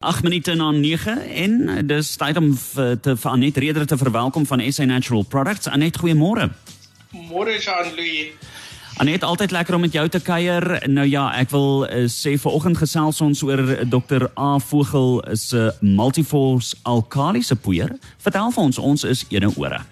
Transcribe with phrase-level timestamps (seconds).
[0.00, 2.54] 8 minute na 9 en dis tyd om
[3.04, 5.68] te vir Anet Reder te verwelkom van SA Natural Products.
[5.68, 6.46] Anet, goeiemôre.
[7.28, 8.32] Môre Jean-Louis.
[8.96, 10.88] Anet, altyd lekker om met jou te kuier.
[10.88, 14.30] Nou ja, ek wil uh, sê vanoggend gesels ons oor Dr.
[14.40, 17.92] A Vogel se uh, Multiforce alkalise poeier.
[18.24, 19.84] Vertel vir ons, ons is ene ore.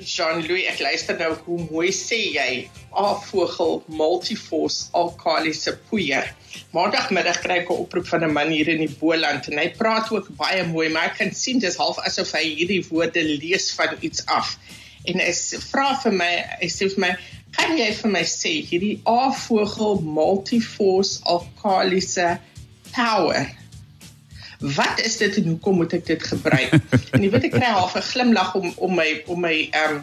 [0.00, 2.50] Jean-Louis, ek luister nou hoe mooi sê jy
[2.96, 6.30] A-vogel multiforce alkalise poeier.
[6.74, 10.10] Maandagmiddag kry ek 'n oproep van 'n man hier in die Boland en hy praat
[10.10, 13.96] ook baie mooi, maar ek kan sien dis half asof hy hierdie woorde lees van
[14.00, 14.56] iets af.
[15.06, 15.32] En hy
[15.70, 17.16] vra vir my, hy sê vir my,
[17.52, 22.38] "Kan jy vir my sê hierdie A-vogel multiforce alkalise
[22.92, 23.59] power
[24.60, 26.72] wat is dit en hoekom moet ek dit gebruik?
[27.14, 30.02] en jy weet ek kry half 'n glimlag om om my om my ehm um,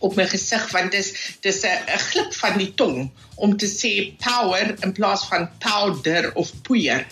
[0.00, 1.10] op my gesig want dis
[1.44, 3.92] dis 'n glip van die tong om te sê
[4.24, 7.06] power in plaas van powder of poeier.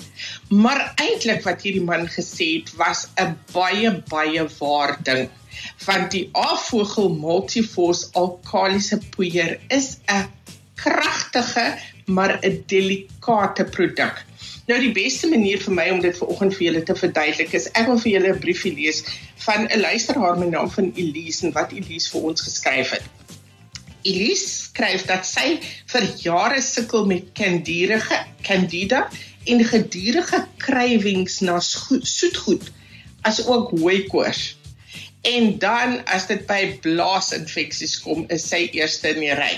[0.48, 5.28] Maar eintlik wat hierdie man gesê het was 'n baie baie waar ding.
[5.84, 10.26] Want die afvogel multiforce alkalise poeier is 'n
[10.74, 14.24] kragtige maar 'n delikate produk.
[14.68, 17.86] Nou die beste manier vir my om dit vanoggend vir julle te verduidelik is ek
[17.88, 18.98] wil vir julle 'n briefie lees
[19.46, 23.06] van 'n luisteraar met naam van Elise en wat Elise vir ons geskryf het.
[24.02, 25.56] Elise skryf dat sy
[25.92, 29.08] vir jare sukkel met candidage candida
[29.46, 32.68] en gedurende krywings na soetgoed
[33.22, 34.56] as ook hooikoors.
[35.22, 39.56] En dan as dit by blaasinfeksies kom, is sy eerste in die ry.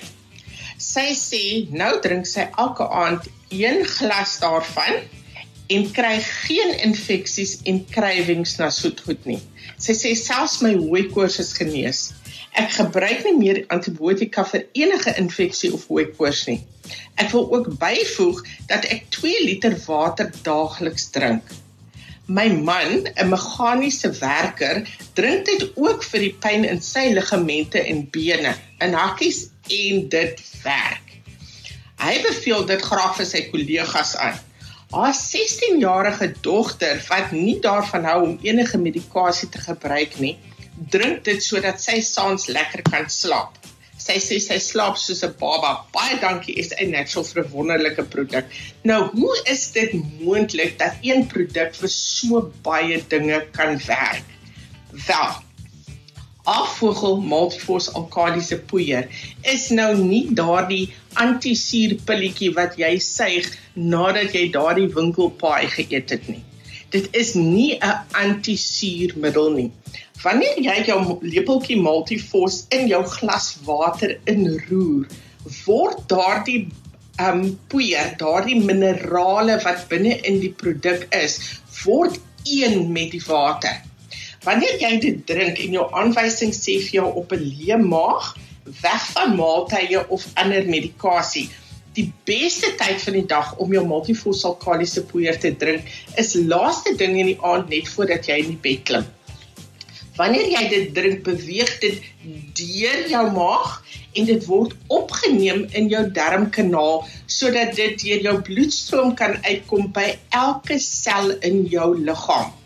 [0.81, 1.45] Sy sê
[1.77, 5.03] nou drink sy elke aand een glas daarvan
[5.77, 9.43] en kry geen infeksies en krywings na soetgoed nie.
[9.77, 12.01] Sy sê selfs my hooikoors is genees.
[12.57, 16.63] Ek gebruik nie meer antibiotika vir enige infeksie of hooikoors nie.
[17.21, 18.41] Ek wil ook byvoeg
[18.73, 21.45] dat ek 2 liter water daagliks drink.
[22.27, 28.07] My man, 'n meganiese werker, drink dit ook vir die pyn in sy ligamente en
[28.11, 31.17] bene, in hakkies en dit werk.
[32.01, 34.39] Hy beveel dit graag vir sy kollegas aan.
[34.91, 40.35] Haar 16-jarige dogter wat nie daarvan hou om enige medikasie te gebruik nie,
[40.91, 43.59] drink dit sodat sy saans lekker kan slaap.
[44.01, 45.85] Sy sê sy slaap soos 'n baba.
[45.93, 48.47] Baie dankie is 'n natural vir 'n wonderlike produk.
[48.83, 49.93] Nou, hoe is dit
[50.25, 54.25] moontlik dat een produk vir so baie dinge kan werk?
[55.07, 55.33] Wel,
[56.45, 59.09] afvogel multiforce alkalise poeier
[59.53, 60.93] is nou nie daardie
[61.25, 66.45] antisuurpilletjie wat jy suig nadat jy daardie winkelpaai geëet het nie.
[66.91, 69.71] Dit is nie 'n antisuurmiddel nie.
[70.23, 75.07] Wanneer jy jou lepeltjie multiforce in jou glas water inroer,
[75.67, 76.69] word daardie
[77.21, 81.39] um poeier, daardie minerale wat binne in die produk is,
[81.85, 83.81] word een met die water.
[84.41, 88.29] Wanneer jy dit drink en jou aanwysing sê vir jou op 'n leë maag,
[88.81, 91.51] weg van maaltye of ander medikasie.
[91.93, 95.85] Die beste tyd van die dag om jou multifossil kalisiese poeier te drink
[96.17, 99.05] is laaste ding in die aand net voordat jy in die bed klim.
[100.17, 102.01] Wanneer jy dit drink, beweeg dit
[102.57, 103.83] deur jou maag
[104.15, 110.17] en dit word opgeneem in jou darmkanaal sodat dit deur jou bloedstroom kan uitkom by
[110.31, 112.57] elke sel in jou liggaam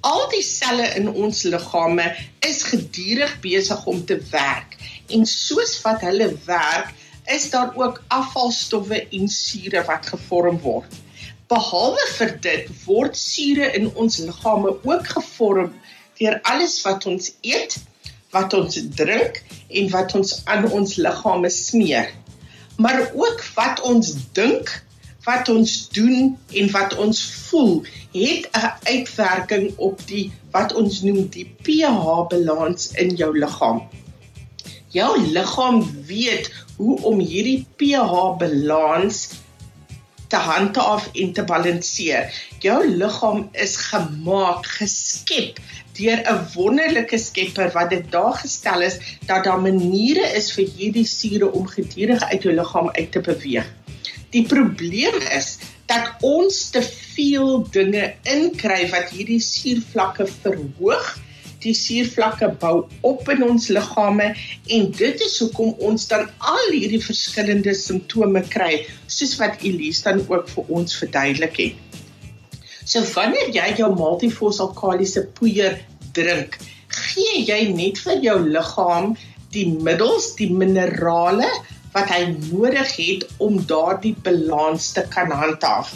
[0.00, 2.06] al die selle in ons liggame
[2.46, 4.76] is gedurig besig om te werk
[5.14, 6.94] en soos wat hulle werk
[7.34, 10.88] is daar ook afvalstowwe en sure wat gevorm word.
[11.48, 15.74] Behalwe vir dit word sure in ons liggame ook gevorm
[16.18, 17.76] deur alles wat ons eet,
[18.34, 22.10] wat ons drink en wat ons aan ons liggame smeer.
[22.78, 24.72] Maar ook wat ons dink
[25.28, 27.74] wat ons doen en wat ons voel
[28.16, 33.82] het 'n uitwerking op die wat ons noem die pH balans in jou liggaam.
[34.88, 39.28] Jou liggaam weet hoe om hierdie pH balans
[40.28, 42.32] te handhaaf en te balanseer.
[42.58, 45.60] Jou liggaam is gemaak, geskep
[45.98, 51.06] deur 'n wonderlike skepper wat dit daar gestel is dat daar maniere is vir hierdie
[51.06, 53.66] sure om gedurig uit jou liggaam uit te beweeg.
[54.34, 55.56] Die probleem is
[55.88, 61.06] dat ons te veel dinge inkry wat hierdie suurvlakke verhoog.
[61.64, 64.28] Die suurvlakke bou op in ons liggame
[64.76, 70.20] en dit is hoekom ons dan al hierdie verskillende simptome kry, soos wat Elise dan
[70.28, 72.02] ook vir ons verduidelik het.
[72.84, 75.80] So wanneer jy jou multifossil kalisiese poeier
[76.16, 76.60] drink,
[76.92, 79.16] gee jy net vir jou liggaam
[79.56, 81.48] die middels, die minerale
[81.98, 82.20] wat hy
[82.52, 85.90] nodig het om daardie balans te kan handhaaf.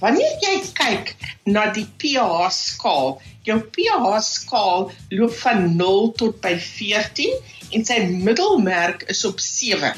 [0.00, 1.12] Wanneer jy kyk
[1.46, 7.36] na die pH skaal, jou pH skaal loop van 0 tot by 14
[7.76, 9.92] en sy middelmerk is op 7.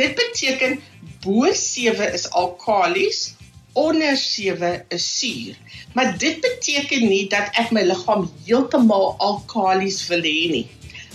[0.00, 0.80] Dit beteken
[1.24, 3.34] bo 7 is alkalies,
[3.78, 5.58] onder 7 is suur.
[5.94, 10.66] Maar dit beteken nie dat ek my liggaam heeltemal alkalies wil hê nie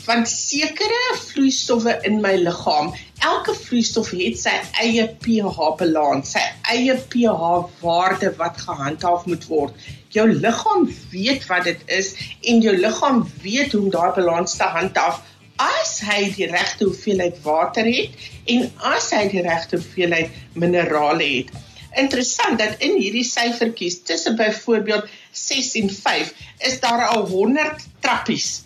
[0.06, 2.92] want sekere vloeistowwe in my liggaam,
[3.26, 4.54] elke vloeistof het sy
[4.84, 6.44] eie pH balans, sy
[6.74, 7.50] eie pH
[7.82, 9.90] waarde wat gehandhaaf moet word.
[10.16, 12.14] Jou liggaam weet wat dit is
[12.50, 15.22] en jou liggaam weet hoe om daai balans te handhaaf
[15.60, 21.52] as hy die regte hoeveelheid water het en as hy die regte hoeveelheid minerale het.
[22.00, 26.34] Interessant dat in hierdie syfertjies tussen byvoorbeeld 6 en 5
[26.70, 28.60] is daar al 100 trappies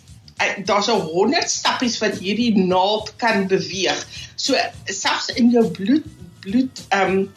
[0.64, 4.06] daar's 'n 100 stappies wat hierdie naald kan beweeg.
[4.36, 4.54] So
[4.84, 6.04] selfs in jou bloed
[6.40, 7.32] bloed ehm um,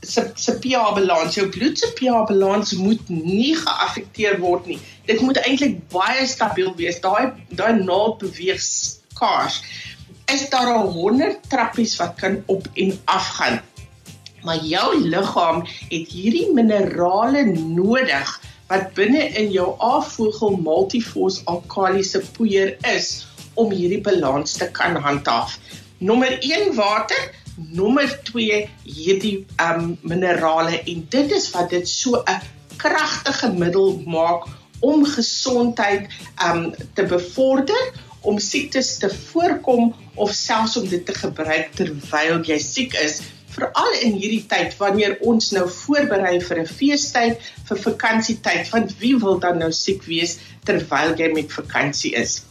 [0.00, 4.78] se se pH balans, jou bloed se pH balans moet nie geaffekteer word nie.
[5.06, 7.00] Dit moet eintlik baie stabiel wees.
[7.00, 9.62] Daai daai naald beweeg skaars.
[10.32, 13.60] Is daar al 100 trappies wat kan op en af gaan?
[14.42, 22.76] Maar jou liggaam het hierdie minerale nodig wat binne in jou afvoegel multifos alkalisiese poeier
[22.94, 23.26] is
[23.58, 25.58] om hierdie balans te kan handhaaf.
[25.98, 32.40] Nommer 1 water, nommer 2 hierdie um minerale en dit is wat dit so 'n
[32.76, 34.46] kragtige middel maak
[34.80, 36.06] om gesondheid
[36.44, 37.82] um te bevorder
[38.20, 43.20] om siektes te voorkom of selfs om dit te gebruik terwyl jy siek is
[43.58, 47.38] veral in hierdie tyd wanneer ons nou voorberei vir 'n feestyd,
[47.68, 52.42] vir vakansietyd, want wie wil dan nou siek wees terwyl jy met vakansie is?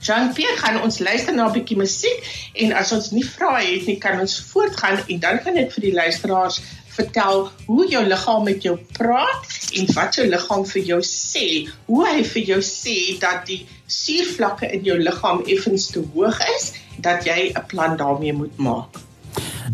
[0.00, 2.20] Jean-Pierre gaan ons luister na 'n bietjie musiek
[2.54, 5.82] en as ons nie vrae het nie, kan ons voortgaan en dan gaan ek vir
[5.88, 9.44] die luisteraars vertel hoe jou liggaam met jou praat
[9.76, 11.68] en wat jou liggaam vir jou sê.
[11.86, 16.72] Hoe hy vir jou sê dat die suurvlakke in jou liggaam effens te hoog is,
[16.98, 19.09] dat jy 'n plan daarmee moet maak.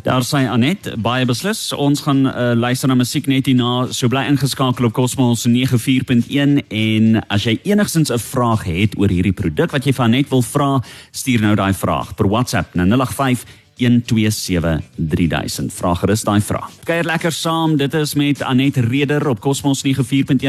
[0.02, 1.72] Daar sê Anet baie beslis.
[1.72, 3.86] Ons gaan uh, luister na musiek net hierna.
[3.94, 9.32] So bly ingeskakel op Cosmos 94.1 en as jy enigsins 'n vraag het oor hierdie
[9.32, 13.44] produk wat jy van Anet wil vra, stuur nou daai vraag per WhatsApp na 085
[13.76, 15.72] 127300.
[15.76, 16.70] Vra gerus daai vraag.
[16.84, 17.76] Kuier lekker saam.
[17.76, 19.92] Dit is met Anet Reder op Cosmos 94.1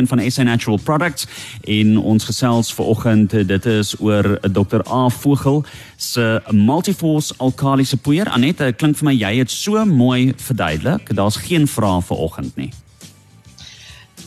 [0.08, 1.28] van SA Natural Products
[1.64, 4.82] en ons gesels vanoggend dit is oor Dr.
[4.92, 5.64] A Vogel
[5.96, 8.30] se Multiforce alkalisiese poeier.
[8.30, 11.16] Anet, klink vir my jy het so mooi verduidelik.
[11.16, 12.72] Daar's geen vrae vanoggend nie.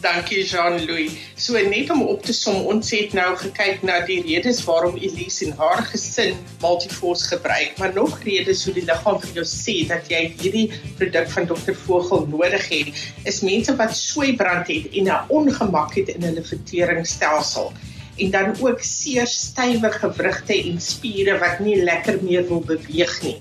[0.01, 1.13] Dankie Jean-Louis.
[1.37, 5.51] So net om op te som, ons het nou gekyk na die redes waarom Elise
[5.51, 10.09] en haar gesin Multiforce gebruik, maar nog redes hoe die liggaam vir jou sê dat
[10.09, 10.65] jy hierdie
[10.97, 11.77] produk van Dr.
[11.85, 17.73] Vogel nodig het, is mense wat sweibrand het en 'n ongemak het in hulle verteringsstelsel
[18.17, 23.41] en dan ook seer stywe gewrigte en spiere wat nie lekker meer wil beweeg nie.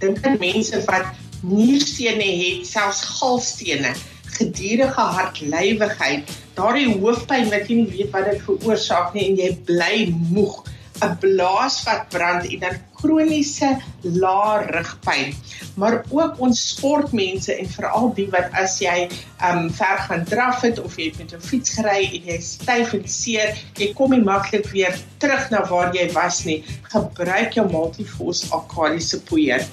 [0.00, 1.12] Dink aan mense wat
[1.42, 3.92] nierstene het, selfs galstene
[4.36, 9.94] gedurende hartlywigheid, daardie hoofpyn wat jy nie weet wat dit veroorsaak nie en jy bly
[10.32, 10.60] moeg,
[11.02, 15.30] 'n blaas wat brand en dan kroniese lae rugpyn.
[15.78, 19.08] Maar ook ons sportmense en veral die wat as jy
[19.46, 23.08] um ver gaan draf het of jy met 'n fiets gery en jy styf en
[23.08, 26.64] seer, jy kom nie maklik weer terug na waar jy was nie.
[26.90, 29.66] Gebruik jou Multifos Akaliese poeier.